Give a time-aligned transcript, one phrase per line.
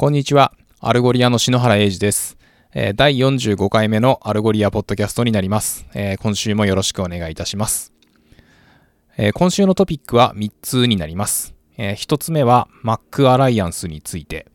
[0.00, 0.54] こんにちは。
[0.80, 2.38] Algolia の篠原英二です。
[2.72, 7.92] え、第45回目の Algolia ポッドキャストになります、え、今週もよろしくお願いいたします。
[9.18, 11.54] え、今週のトピックは3つになります。
[11.76, 14.46] え1つ目は Mac アライアンスについて。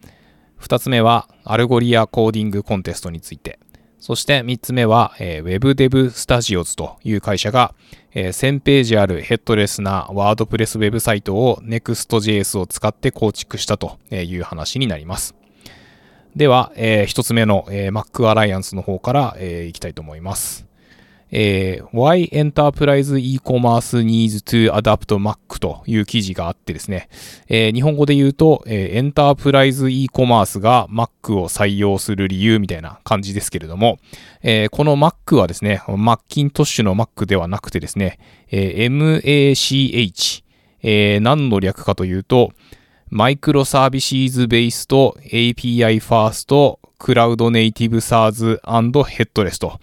[0.59, 3.59] 2つ目は Algolia コーディングコンテストについて。
[4.05, 7.73] そして3つ目は、えー、WebDev Studios という会社が、
[8.13, 15.33] えー、1000ページあるヘッドレスな WordPress ウェブサイトを Next.js を使って構築したという話になります。
[16.35, 20.67] では、えー、一つ目の、えー、Mac Alliance の方から、えー、いきたいと思います。
[21.38, 27.09] えー、Why Enterprise E-Commerce Needs to Adapt Mac という記事があってですね、
[27.49, 33.99] えー、日本語で言うと、えー、エンタープライズ E-Commerce が Mac を採用する理由みたいな感じですけれども、
[34.44, 38.17] えー、この Mac はですね、マッキントッシュの Mac ではなくてですね、
[38.49, 40.44] えー、MACH、
[40.83, 42.53] えー、何の略かというと、
[43.09, 49.81] マイクロサービシーズベースと API ファースト、クラウドネイティブサーズヘッドレスと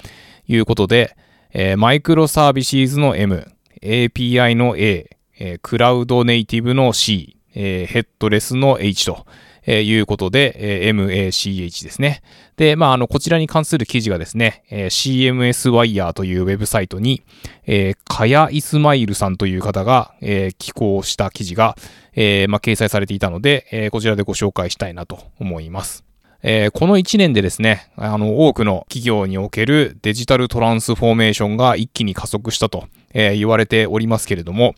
[0.48, 1.14] いうことで、
[1.53, 3.47] えー、マイクロサービシーズの M、
[3.83, 9.27] API の A、えー、クラウドネイティブの C、えー、ヘッドレスの H と、
[9.64, 12.23] えー、いうことで、えー、MACH ですね。
[12.56, 17.23] で、まあ、あの、こちらに関する記事がですね、えー、CMS ワイヤーというウェブサイトに、
[17.67, 21.77] えー、カヤ・イスマイルさんという方が、えー、寄稿した記事が、
[22.14, 26.05] えー、まあ、掲載されていたので、えー、こちらでご紹介したいなと思います。
[26.43, 34.75] えー、この1年でですね、あの、多くの企業におけるデジタルトランスフォーメーションが一気に加速したと、えー、言われておりますけれども、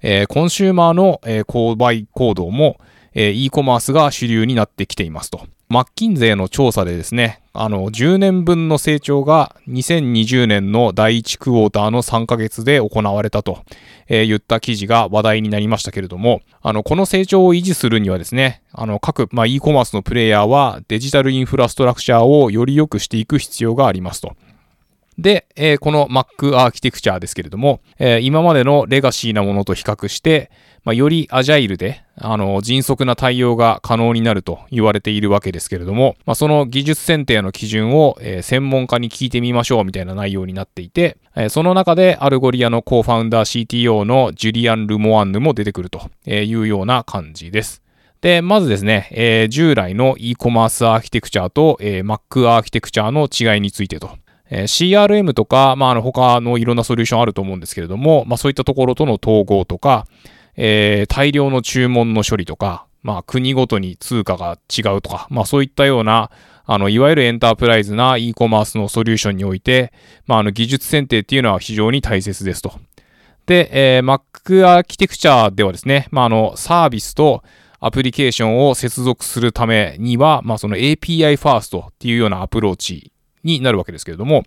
[0.00, 2.78] えー、コンシューマーの、え購買行動も、
[3.14, 5.46] え e コマースが主流になってきていますと。
[5.68, 13.62] マッキンゼーの調査でですね、あの、10年分の成長が2020年の第1クォーターの3ヶ月で行われたと、
[14.08, 24.34] えー、言った記事が話題になりましたけれども、あの、この成長を維持するにはですね、あの、各、まあ、e コマースのプレイヤーはデジタルインフラストラクチャーをより良くしていく必要がありますと。
[25.18, 30.50] で、えー、この Mac アーキテクチャですけれども、えー、今までのレガシーなものと比較して、
[30.84, 47.82] まあ、よりアジャイルで、あの、迅速な対応が可能になると言われているわけですけれども、まあ、その技術選定の基準を、えー、専門家に聞いてみましょうみたいな内容になっていて、えー、その中でアルゴリアのコーファウンダー CTO のジュリアン・ルモアンヌも出てくるというような感じです。
[48.22, 54.10] で、まずですね、えー、従来の e コマースアーキテクチャと、えー、Mac アーキテクチャの違いについてと
[54.54, 60.06] え CRM とか、まあ、あの他のいろんなソリューションあると思うんですけれども、まあ、そういったところとの統合とか、
[60.56, 66.30] えー、大量の注文の処理とか、まあ、国ごとに通貨が違うとか、まあ、そういったような、
[66.66, 69.92] あの、いわゆるエンタープライズな e コマースのソリューションにおいて、
[70.26, 72.74] まあ、あの、技術選定っていうのは非常に大切ですと。
[73.46, 77.42] で、えー、Mac アーキテクチャではですね、まあ、あの、サービスと
[77.80, 83.12] アプリケーションを接続するためには、まあ、その API ファーストっていうようなアプローチ
[83.44, 84.44] になるわけですけれども、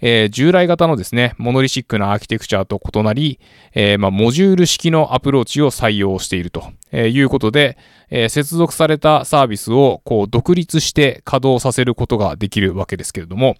[0.00, 3.40] えー、従来型のですね、モノリシックなアーキテクチャと異なり、
[3.72, 7.78] えー、まあ、モジュール式のアプローチを採用しているということで、
[8.10, 13.56] え、接続されたサービスをこう独立して稼働させることができるわけですけれども、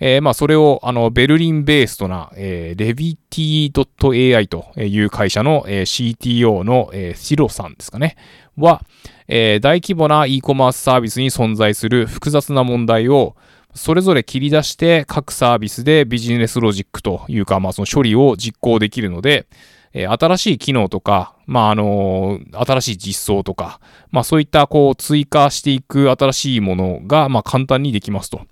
[0.00, 8.16] え、まあそれをあのベルリンベーストな、えー、Levity.ai という会社の、え、CTO の、え、シロさんですかね、
[8.56, 8.82] は、
[9.26, 13.36] え、大規模な e コマースサービスに存在する複雑な問題を
[13.78, 19.46] それぞれ切り出して各サービスでビジネスロジックというか、まあその処理を実行できるので、
[19.94, 23.80] え新しい機能とか、まああの新しい実装とか、
[24.10, 28.42] まあそういったこう追加していく新しいものが、まあ簡単にできますと。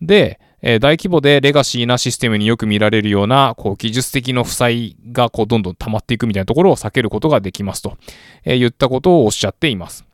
[0.00, 7.96] で、え大規模でレガシーなシステムによく見られるような、こう、技術的の負債が、こう、どんどん溜まっていくみたいなところを避けることができますと、
[8.44, 10.07] えー、言ったことをおっしゃっています。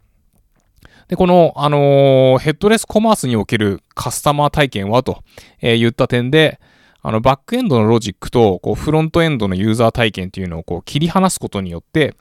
[1.14, 5.22] で、この、あのー、ヘッドレスコマースにおけるカスタマー体験はと、
[5.60, 6.58] えー、言った点で、
[7.02, 12.16] あの、バックエンドのロジックと、こう、フロントエンドのユーザー体験というのをこう、切り離すことによって、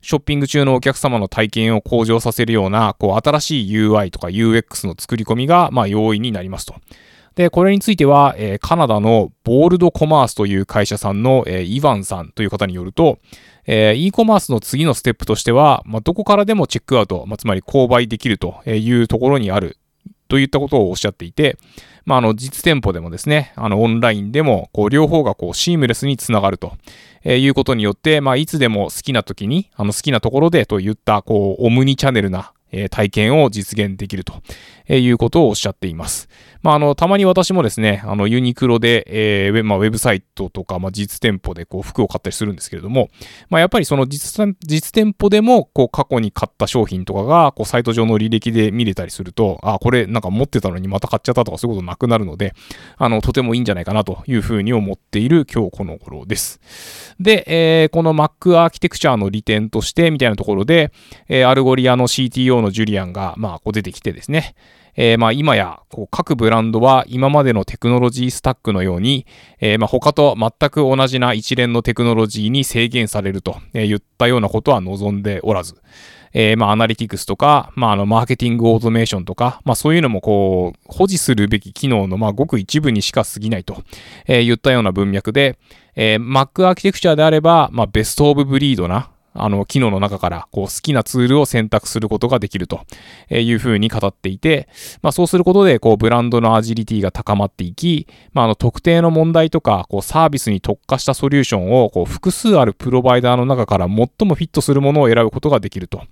[0.00, 6.74] ショッピング中のお客様の体験を向上させるような、こう、新しい UI とか UX の作り込みが、まあ、容易になりますと。
[7.38, 13.20] で、これについては、えー、カナダのボールドコマースという会社さんの、えー、イヴァンさんという方によると、
[13.64, 19.78] えー、e コマースの次のステップとしては、まあ、どこからでもチェックアウト、まあ、つまり購買できるというところにある
[20.26, 21.58] といったことをおっしゃっていて、
[22.04, 26.72] まあ、あの、実店舗でもですね、あの、オンラインでも、こう、両方がこう、シームレスにつながると、
[27.22, 34.42] えいうことによって、まあ、いつでも好きな時に、あの、好きなところでといった、こう、オムニチャンネルな、え体験を実現できると。
[34.88, 36.28] えいうことをおっしゃっています。
[36.62, 43.10] まあ、あの、たまに私もですね、あの、ユニクロで、えー、まあ、ウェブサイトとか、まあ、実店舗で、こう、服を買ったりするんですけれども、
[43.48, 52.54] まあ、やっぱりその実、実店舗でも、こう、過去に買った商品とかが、こう、サイト上の履歴で見れたりすると、あ、これ、なんか持ってたのにまた買っちゃったとか、そういうことなくなるので、
[52.96, 56.60] あの、とてもいいんじゃないかなというふうに思っている今日この頃です。
[57.20, 60.92] で、えー、この Mac アーキテクチャの利点として、みたいなところで、
[61.28, 64.54] えー、 Algolia の CTO のジュリアンが、まあ、こう出てきてですね、
[65.00, 69.26] えー、まあ今やこう各ブランドは今までのテクノロジースタックのように、
[69.60, 75.76] えー、まあ他と全く同じな一連のテクノロジーに制限されると言ったようなことは望んでおらず、
[76.32, 83.84] えー、まあアナリティクスとか、まああのマーケティングオートメーションとか、まあそういうのもこう保持するべき機能のまあごく一部にしか過ぎないと、
[84.26, 85.60] えー、言ったような文脈で、
[85.94, 89.10] えー、Mac アーキテクチャであれば、まあ best of breed な、
[89.42, 92.80] あの、機能の中から、こう、好きなツールを選択することができると
[93.30, 94.68] いうふうに語っていて、
[95.02, 106.02] まあ、そうすることで、こう、ブランドのアジリティが高まっていき、まあ、あの、特定の問題とか、こう、サービスに特化したソリューションを、こう、複数あるプロバイダーの中から最もフィットするものを選ぶことができると。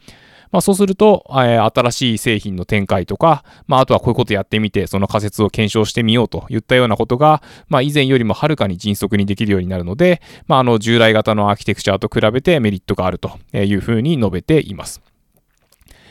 [0.53, 15.03] まあ、そうすると、え、新しい製品の展開とか、まあ、あとはこういうことやってみて、その仮説を検証してみようといったようなことが、まあ、以前よりもはるかに迅速にできるようになるので、まあ、あの、従来型のアーキテクチャと比べてメリットがあるというふうに述べています。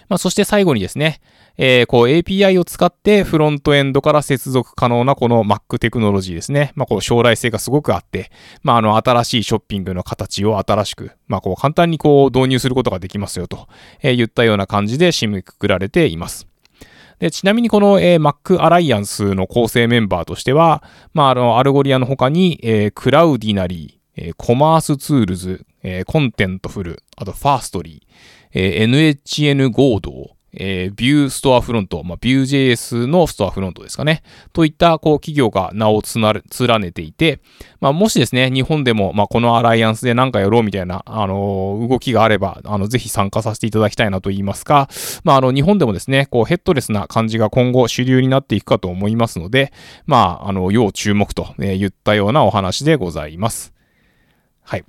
[0.08, 1.20] まあ、そして最後にですね、
[1.58, 6.74] えー、こう API を使ってフロントエンドから接続可能なこの Mac テクノロジーですね。
[6.76, 8.32] まあ、こう将来性がすごくあって、
[8.64, 13.68] まあ、あの、新しいショッピングの形を新しく、まあ、こう簡単にこう導入することができますよと、
[14.02, 16.48] えー、言ったような感じで締めくくられています。
[17.20, 34.24] で、ちなみにこの、えー、Mac アライアンスの構成メンバーとしては、まあ、あの、 Algolia の他に、えー、 Cloudinary、えー、 commercetools、えー、 Contentful、あと Fastly、えー、NHN 合同、えー、 Vue Storefront、まあ、ビュー JS のストアフロントですかね。
[34.54, 37.40] といった、こう、企業が名を連ねていて、
[37.82, 44.90] まあ、もしですね、日本でも、まあ、このアライアンスで何かやろうみたいな、あのー、動きがあれば、あの、ぜひ参加させていただきたいなと言いますか、
[45.24, 49.74] まあ、あの、日本でもですね、こう、ヘッドレスな感じが今後主流になっていくかと思いますので、
[50.06, 53.74] まあ、あの、要注目と言ったようなお話でございます。
[54.64, 54.86] はい。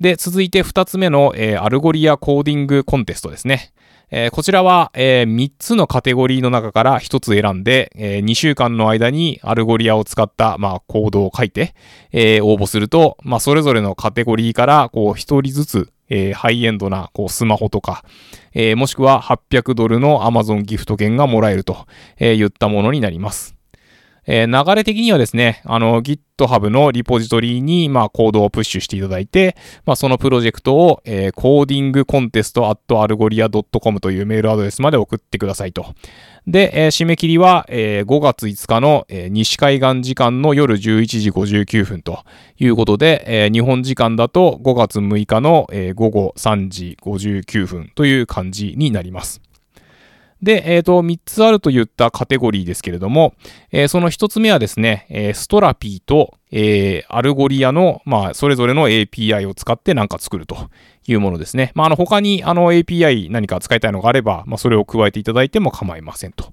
[0.00, 3.72] で、続いて2つ目の、えー、 Algolia コーディングコンテストですね。
[4.10, 11.74] えー、こちらは、えー、3つのカテゴリーの中から1つ選んで、えー、2週間の間に Algolia を使った、まあ、コードを書いて、
[12.12, 18.04] え、応募すると、まあ、それぞれのカテゴリーから、こう、1人ずつ、え、ハイエンドな、こう、スマホとか、
[18.52, 21.86] え、もしくは800ドルの Amazon ギフト券がもらえると、
[22.18, 23.61] え、言ったものになります。
[24.26, 35.94] えー、流れ的にはですね、あの GitHub のリポジトリに、まあ、コードをプッシュしていただいて、まあ、そのプロジェクトを、えー、コーディングコンテスト at algoria.com というメールアドレスまで送ってくださいと。
[36.46, 42.24] で、えー、締め切りは、えー、5月5日の、えー、西海岸時間の夜11時59分と
[42.58, 49.40] いうことで、えー、日本時間だと5月6日の、えー、午後3時59分という感じになります。
[50.42, 53.34] で、えっ、ー、と、3つあるといったカテゴリーですけれども、
[53.70, 60.68] えー、その1つ目はですね、え、 Strapi と、え、 Algolia の、まあ、それぞれの API を使って何か作ると
[61.06, 61.70] いうものですね。
[61.74, 66.52] まあ、あの、他に、あの、API 何か使いたいのがあれば、まあ、それを加えていただいても構いませんと。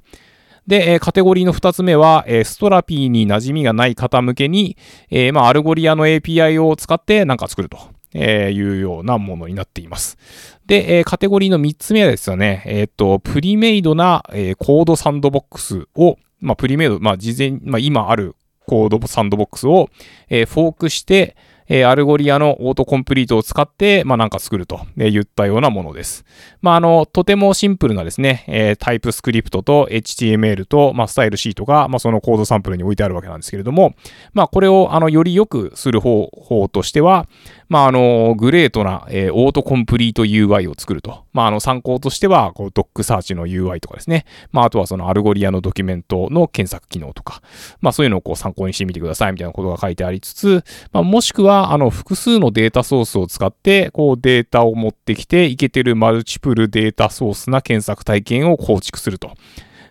[0.67, 4.77] で、えカテゴリーの2つ目は、え Strapi に馴染みがない方向けに、
[5.09, 7.79] えまあ、 Algolia の API を使って何か作ると。
[8.13, 10.17] えいうようなものになっています。
[10.65, 19.89] で、えカテゴリーの3つ目はですよね、えっ、と、 premade な、え CodeSandbox を、まあ、 premade、まあ、事前、まあ、今ある CodeSandbox を、
[20.29, 21.35] えフォークして、
[21.69, 26.25] え Algolia の Autocomplete を使って、まあ、なんか作ると言ったようなものです。
[26.61, 33.93] まあ、あの、とてもシンプルなですね、え TypeScript と HTML と、まあ、スタイルシートが、まあ、そのコードサンプルに置いてあるわけなんですけれども、
[34.33, 37.27] まあ、これを、あの、より良くする方法としては、
[37.69, 41.25] まあ、あの、 great な、えー、 autocomplete UI を作ると。
[41.33, 44.25] まあ、あの、参考としては、こう、 DocSearch の UI とかですね。
[44.51, 47.43] まあ、あとはその Algolia のドキュメントの検索機能とか。
[47.79, 59.31] まあ、そういうのをこう参考にしてみてくださいみたいなことが書いてありつつ、まあ、もしくは、あの、複数のデータソースを使って、こう、データを持ってきて、いけてる multiple data source な検索体験を構築すると。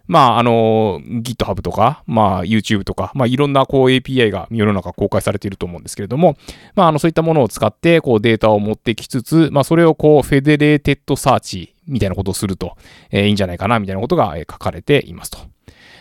[0.09, 6.37] まあ、あの、GitHub とか、まあ、YouTube とか、まあ、いろんなこう API が世の中公開されていると思うんですけれども、
[6.75, 12.77] まあ、あの、そういったものを使って、こうデータを持ってきつつ、まあ、それをこう、 federated search みたいなことをすると、
[13.11, 15.39] えー、いいんじゃないかな、みたいなことが、え書かれていますと。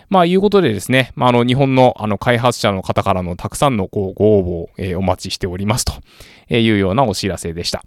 [0.10, 5.94] まあ、いうことでですね、まあ、あの、日本の、あの、開発者の方からのたくさんの、こう、ご応募を、えー、お待ちしておりますと
[6.50, 7.84] いうようなお知らせでした。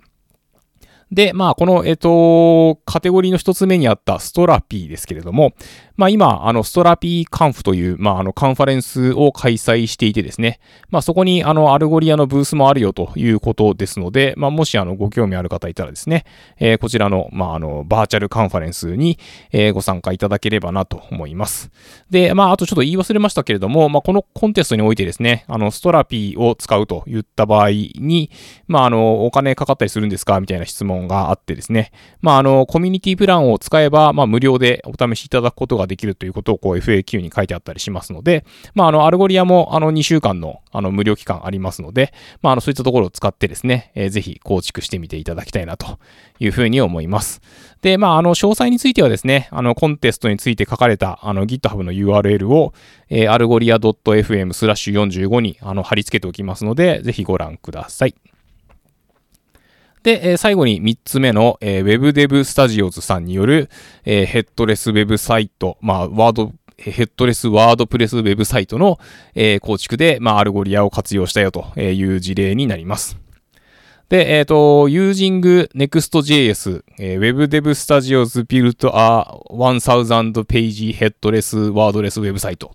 [1.10, 5.54] で、まあ、この、えっと、カテゴリーの一つ目にあった Strapi ですけれども、
[6.00, 16.24] まあ、今、あの、 StrapiConf という、まあ、あの、カンファレンスを開催していてですね、まあ、そこに、あの、 Algolia のブースもあるよということですので、まあ、もし、あの、ご興味ある方いたらですね、
[16.58, 19.18] えー、こちらの、まあ、あの、バーチャルカンファレンスに、
[19.52, 21.70] えー、ご参加いただければなと思います。
[22.08, 28.30] で、まあ、あとちょっと言い忘れましたけれども、まあ、このコンテストにおいてですね、あの、 Strapi を使うと言った場合に、
[28.68, 31.92] まあ、あの、お金かかったりするんですかみたいな質問があってですね、
[32.22, 38.44] まあ、あの、コミュニティプランを使えば、まあ、無料でお試しいただくことができるということを、こう、FAQ に書いてあったりしますので、
[38.74, 45.98] まあ、あの、 Algolia も、あの、2週間の、あの、無料期間ありますので、まあ、あの、そういったところを使ってですね、えー、ぜひ構築してみていただきたいなと
[46.38, 47.42] いうふうに思います。
[47.82, 52.72] で、まあ、あの、詳細についてはですね、あの、コンテストについて書かれた、あの、GitHub の URL を、
[53.08, 58.14] えー、 Algolia .fm スラッシュ45に、あの、貼り付けておきますので、ぜひご覧ください。
[60.02, 63.68] で、えー、最後に3つ目の、えー、WebDev Studios さんによる、
[64.04, 68.98] えー、 headless ウェブサイト、まあ、ワード、ヘッドレス WordPress ウェブサイトの、
[69.34, 73.18] えー、構築で、まあ、 Algolia を活用したよという事例になります。
[74.08, 82.72] で、えっ、ー、と、using Next.js、えー、WebDev Studios built a 1000 page headless WordPress website。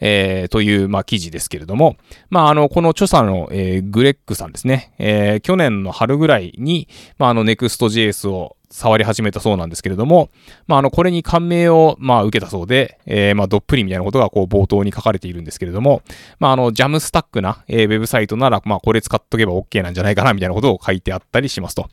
[0.00, 1.96] えー、という、まあ、記事ですけれども、
[2.30, 6.88] まあ、あの、この著者の、えー、グレックさんですね、えー、去年の春ぐらいに、
[7.18, 10.28] まあ、あの、ネクスト JS を触り始めたそうなんですけれども、
[10.66, 16.02] まあ、あの、これに感銘を、まあ、受けたそうで、えー、まあ、どっぷりみたいなことが、こう、冒頭に書かれているんですけれども、
[16.38, 21.88] まあ、あの、ジャムスタックな、えー、ウェブサイトなら、まあ、これ使っとけば OK なんじゃないかな、みたいなことを書いてあったりしますと。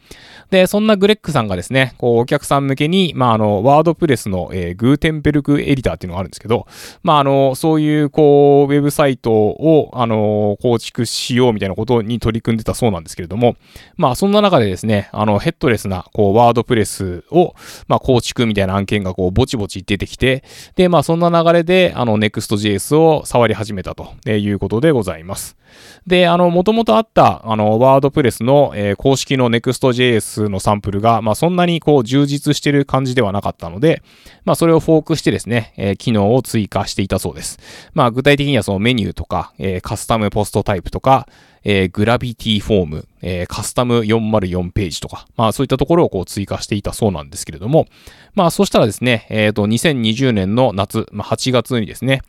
[0.50, 6.68] で、そんなグレッグさんがですね、こう、お客さん向けに、まあ、あの、ワードプレスの、えー、グーテンベルクエディターっていうのがあるんですけど、
[7.04, 13.56] まあ、あの、そういう、こう、ウェブサイトを、あの、構築しようみたいなことに取り組んでたそうなんですけれども、
[13.96, 17.56] まあ、そんな中でですね、あの、ヘッドレスな、こう、ワードプレスを
[17.88, 20.44] まあ、構築みたいな案件がこう、ぼちぼち出てきて、
[20.76, 25.58] で、まあ、そんな流れで、あの、Next.js を触り始めたということでございます。
[26.08, 34.02] で、あの、もともとあった、あの、ワードプレスの、えー、公式の Next.js のサンプルが、まあ、そんなにこう、充実してる感じではなかったので、
[34.46, 37.60] まあ、それをフォークしてですね、えー、機能を追加していたそうです。
[37.94, 41.28] まあ、具体的にはそのメニューとか、えー、カスタムポストタイプとか、
[41.66, 47.88] えー、グラビティフォーム、えー、カスタム404ページとか、まあそういったところをこう追加していたそうなんですけれども、
[48.36, 52.22] まあそしたらですね、えっ、ー、と、2020年の夏、まあ8月にですね、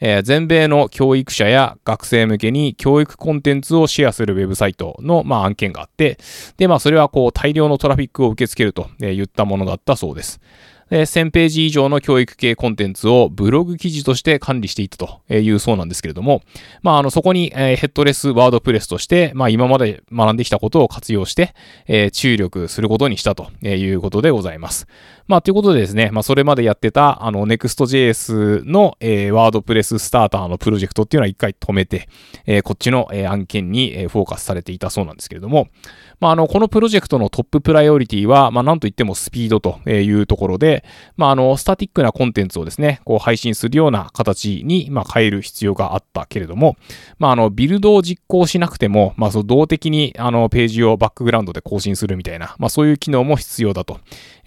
[0.00, 6.18] えー、全米の教育者や学生向けに教育コンテンツをシェアするウェブサイトの、まあ、案件があって、
[6.56, 10.40] で、まあ、それはこう大量のトラフィックを受け付けると言ったものだったそうです。
[11.02, 16.42] 1000ページ以上の教育系コンテンツをブログ記事として管理していたというそうなんですけれども、
[16.82, 21.54] まあ、あの、そこに、えヘッドレスワードプレスとして、まあ、今まで学んできたことを活用して、
[21.86, 24.86] え注力することにしたということでございます。
[25.26, 32.08] まあ、ということでですね、まあ、それまでやってた、あの、Next.js の、えー、ワードプレススターターのプロジェクトっていうのは一回止めて、
[32.46, 35.68] えー、こっちの、えー、案件に、え、フォーカスされていたそうなんですけれども、
[36.20, 40.84] まあ、あの、このプロジェクトのトッププライオリティは、まあ、なんといってもスピードというところで、
[41.16, 46.76] まあ、あの、スタティックなコンテンツをですね、こう配信するような形に、まあ、変える必要があったけれども、
[47.18, 54.00] まあ、あの、ビルドを実行しなくても、まあ、その動的に、あの、ページをバックグラウンドで更新するみたいな、まあ、そういう機能も必要だと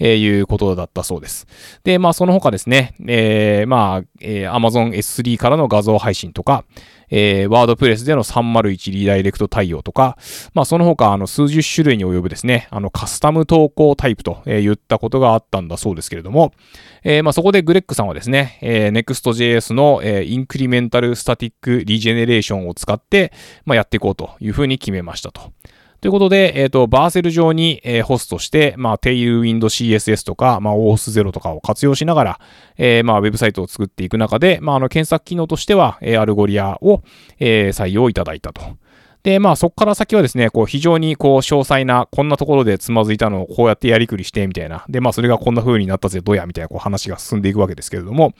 [0.03, 1.47] いうことだったそうです。
[1.83, 6.63] で、まあ、その他ですね、えー、まあ、えー、Amazon S3 からの画像配信とか、
[7.09, 10.17] えー、 WordPress での301リダイレクト対応とか、
[10.53, 16.53] まあその他、あの、数十種類に及ぶですね、あの、カスタム投稿タイプと、えー、言ったことがあったんだそうですけれども、
[17.03, 23.31] えー、まあそこでグレックさんはですね、えー、Next.js の、えー、 Incremental Static Regeneration を使って、
[23.65, 25.53] まあやっていこうというふうに決めましたと。
[25.99, 32.39] ということで、えっ、ー、と、 Vercel 上に、えー、ホストして、まあ、 Tailwind CSS とか、まあ、オースゼロとかを活用しながら、
[32.77, 37.01] えー、まあ、ウェブサイトを作っていく中で、まあ、あの、検索機能としては、えー、 Algolia を、
[37.39, 38.61] えー、採用いただいたと。
[39.27, 44.85] で、まあそこから先はですね、こう非常にこう詳細な、こんなところでつまずいたのをこうやってやりくりしてみたいな。
[44.87, 48.31] で、まあそれがこんな風になったぜ、どうやみたいなこう話が進んでいくわけですけれども、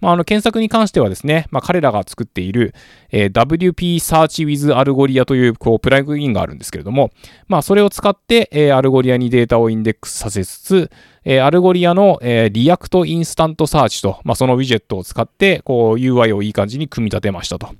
[0.00, 2.76] まああの検索に関してはですね、まあ彼らが作っている、
[3.10, 7.10] えー、WP Search with Algolia というこうプラグインがあるんですけれども、
[7.48, 10.90] まあそれを使って、えー、 Algolia にデータをインデックスさせつつ、
[11.24, 17.70] えー、 Algolia の、えー、 React InstantSearch と、まあ、そのウィジェットを使って、こう UI をいい感じに組み立てましたと。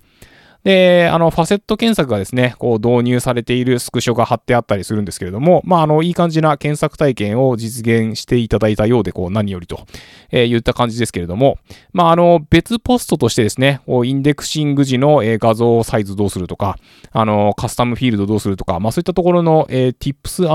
[0.66, 9.86] で、あの、ファセット検索がですね、こう導入されているスクショが貼ってあったりするんですけれども、まあ、あの、いい感じな検索体験を実現していただいたようで、こう、何よりと、
[10.32, 11.58] えー、言った感じですけれども、
[11.92, 16.78] まあ、あの、別ポストとしてですね、こうインデクシング時の、え画像サイズどうするとか、
[17.12, 20.48] あの、カスタムフィールドどうするとか、まあ、そういったところの、えー、tips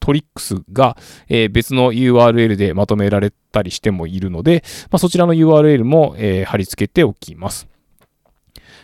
[0.00, 0.96] tricks が、
[1.28, 7.68] えー、別の URL でまとめられたりしてもいるので、まあ、そちらの URL も、えー、貼り付けておきます。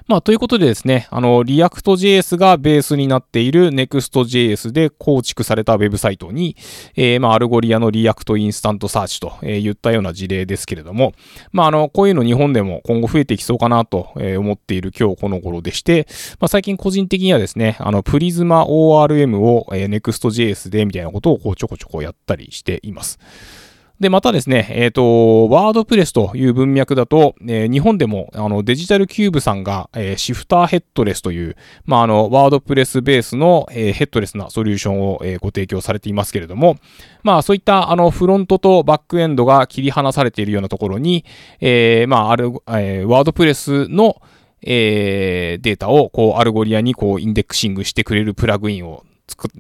[0.07, 6.57] まあ、ということでですね、あの、React.js がベースになっている Next.js で構築されたウェブサイトに、
[6.97, 11.13] えー、まあ、 Algolia の React InstantSearch と、えー、言ったような事例ですけれども、
[11.53, 16.07] まあ、あの、こういうの日本でも今後増えていきそうかなと思っている今日この頃でして、
[16.41, 23.19] まあ、最近個人的にはですね、あの、プリズマ ORM を Next.js でみたいなことをこうちょこちょこやったりしています。
[24.01, 36.79] で、またですね、えっ、ー、と、ワードプレスという文脈だと、えー、日本でもあのデジタルキューブさんが、えー、シフターヘッドレスという、まあ、あの、ワードプレスベースの、えー、ヘッドレスなソリューションを、えー、ご提供されていますけれども、
[37.23, 41.25] まあ、そういったあのフロントとバックエンドが切り離されているようなところに、
[41.61, 44.21] えー、まあ、ある、えー、 WordPress の、
[44.63, 49.05] えー、データをこう Algolia にこう indexing してくれるプラグインを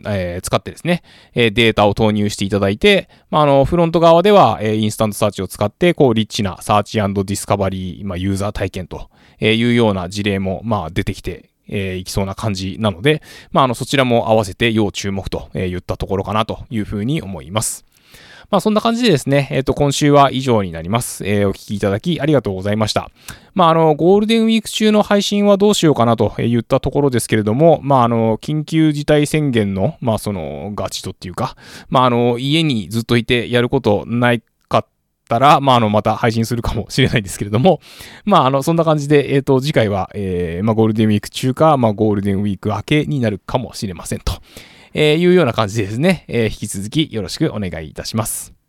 [0.06, 1.02] えー、使ってですね、
[1.34, 9.10] え、データを投入していただいて、まあ、あの、フロント側では、え、 InstantSearch を使って、こう、リッチな search discovery、まあ、ユーザー体験と
[9.40, 17.84] いうような事例も、まあ、出てきて、えー、いきそうな感じなので、まあ、あの、そちらも合わせて要注目と言ったところかなというふうに思います。
[18.52, 21.26] まあそんな感じでですね、えっ、と、今週は以上になります。
[21.26, 23.10] えー、お聞きいただきありがとうございました。
[23.54, 31.56] まああの、ゴールデンウィーク中の配信はどうしようかなと言ったところですけれども、まああの、緊急事態宣言の、まあその、ガチとっていうか、
[31.88, 34.42] まああの、家にずっといてやることない
[35.32, 37.80] たら、まあ、あの、また配信するかもしれないですけれども、
[38.26, 44.34] まあ、あの、そんな感じで、えっ、ー、と、次回は、えー、まあ、ゴールデンウィーク中か、まあ、ゴールデンウィーク明けになるかもしれませんと。
[44.94, 48.61] えー、いうような感じでですね、えー、引き続きよろしくお願いいたします。